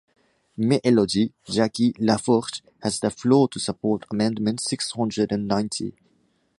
[0.57, 5.93] Mme Élodie Jacquier-Laforge has the floor to support amendment six hundred and ninety.